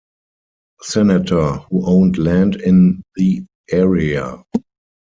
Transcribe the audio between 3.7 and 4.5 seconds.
area.